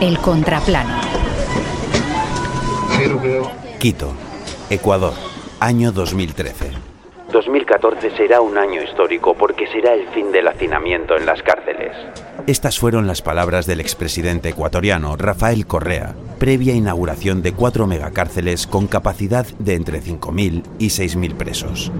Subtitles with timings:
[0.00, 1.00] El contraplano.
[3.78, 4.12] Quito,
[4.70, 5.14] Ecuador,
[5.60, 6.70] año 2013.
[7.32, 11.96] 2014 será un año histórico porque será el fin del hacinamiento en las cárceles.
[12.46, 18.86] Estas fueron las palabras del expresidente ecuatoriano Rafael Correa, previa inauguración de cuatro megacárceles con
[18.86, 21.92] capacidad de entre 5.000 y 6.000 presos.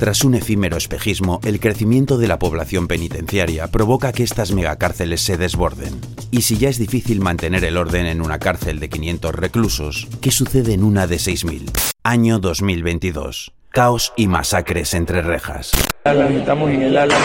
[0.00, 5.36] Tras un efímero espejismo, el crecimiento de la población penitenciaria provoca que estas megacárceles se
[5.36, 6.00] desborden.
[6.30, 10.30] Y si ya es difícil mantener el orden en una cárcel de 500 reclusos, ¿qué
[10.30, 11.70] sucede en una de 6.000?
[12.02, 13.52] Año 2022.
[13.68, 15.70] Caos y masacres entre rejas.
[16.02, 17.18] Estamos en el ala.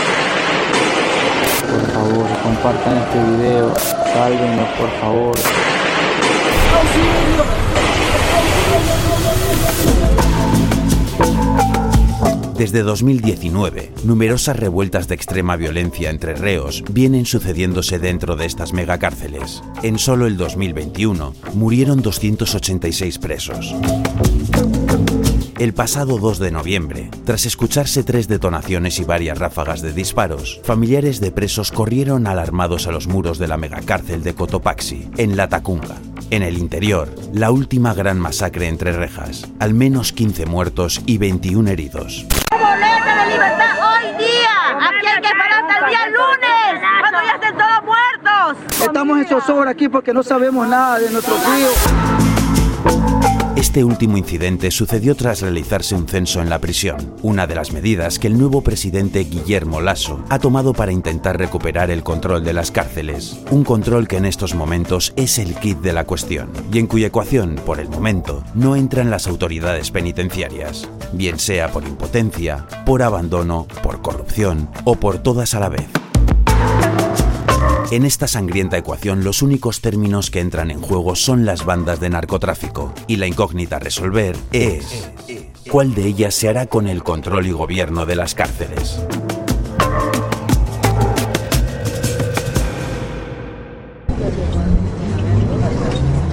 [1.62, 3.74] Por favor, compartan este video.
[4.12, 5.34] Sálvenos, por favor.
[12.58, 19.62] Desde 2019, numerosas revueltas de extrema violencia entre reos vienen sucediéndose dentro de estas megacárceles.
[19.82, 23.74] En solo el 2021 murieron 286 presos.
[25.58, 31.18] El pasado 2 de noviembre, tras escucharse tres detonaciones y varias ráfagas de disparos, familiares
[31.20, 35.96] de presos corrieron alarmados a los muros de la megacárcel de Cotopaxi, en La Tacunga.
[36.30, 41.70] En el interior, la última gran masacre entre rejas, al menos 15 muertos y 21
[41.70, 42.26] heridos.
[42.50, 44.88] ¡Boleta de libertad hoy día!
[44.88, 48.56] Aquí hay que esperar hasta el día lunes, cuando ya estén todos muertos.
[48.82, 51.74] Estamos en zozobra aquí porque no sabemos nada de nuestros hijos.
[53.76, 58.18] Este último incidente sucedió tras realizarse un censo en la prisión, una de las medidas
[58.18, 62.70] que el nuevo presidente Guillermo Lasso ha tomado para intentar recuperar el control de las
[62.70, 66.86] cárceles, un control que en estos momentos es el kit de la cuestión, y en
[66.86, 73.02] cuya ecuación, por el momento, no entran las autoridades penitenciarias, bien sea por impotencia, por
[73.02, 75.86] abandono, por corrupción o por todas a la vez.
[77.92, 82.10] En esta sangrienta ecuación los únicos términos que entran en juego son las bandas de
[82.10, 85.08] narcotráfico y la incógnita a resolver es
[85.70, 88.98] ¿cuál de ellas se hará con el control y gobierno de las cárceles?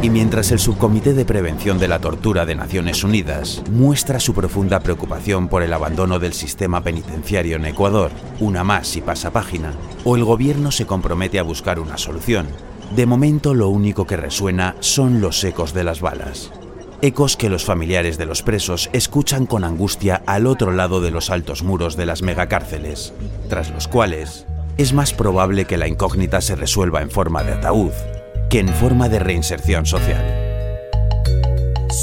[0.03, 4.81] Y mientras el Subcomité de Prevención de la Tortura de Naciones Unidas muestra su profunda
[4.81, 9.71] preocupación por el abandono del sistema penitenciario en Ecuador, una más y pasa página,
[10.03, 12.47] o el gobierno se compromete a buscar una solución,
[12.93, 16.51] de momento lo único que resuena son los ecos de las balas.
[17.01, 21.29] Ecos que los familiares de los presos escuchan con angustia al otro lado de los
[21.29, 23.13] altos muros de las megacárceles,
[23.47, 24.47] tras los cuales
[24.77, 27.93] es más probable que la incógnita se resuelva en forma de ataúd
[28.53, 30.23] que en forma de reinserción social.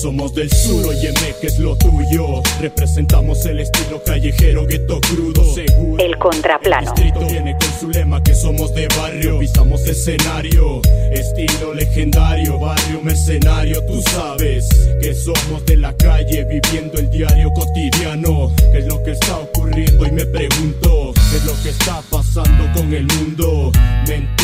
[0.03, 2.43] Somos del sur, óyeme que es lo tuyo.
[2.61, 6.03] Representamos el estilo callejero, gueto crudo, seguro.
[6.03, 6.93] El contraplano.
[6.93, 9.39] distrito viene con su lema que somos de barrio.
[9.39, 13.87] Pisamos escenario, estilo legendario, barrio mercenario.
[13.87, 14.69] Tú sabes
[15.01, 18.53] que somos de la calle, viviendo el diario cotidiano.
[18.73, 20.05] ¿Qué es lo que está ocurriendo?
[20.05, 23.71] Y me pregunto, ¿qué es lo que está pasando con el mundo?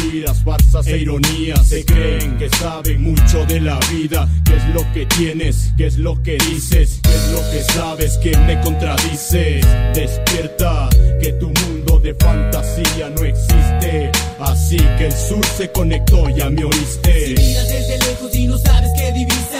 [0.06, 1.67] Mentiras, farsas e ironías.
[1.67, 4.28] Se creen que saben mucho de la vida.
[4.44, 5.72] ¿Qué es lo que tienes?
[5.77, 7.00] ¿Qué es lo que dices?
[7.03, 8.17] ¿Qué es lo que sabes?
[8.19, 9.61] que me contradice?
[9.94, 10.89] Despierta,
[11.21, 14.12] que tu mundo de fantasía no existe.
[14.39, 17.27] Así que el sur se conectó, ya me oíste.
[17.27, 19.56] Si miras desde lejos y no sabes qué divisas,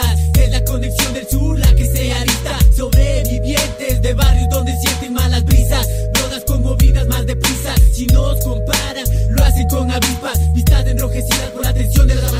[9.97, 12.33] avispas, vistas enrojecidas por la tensión de las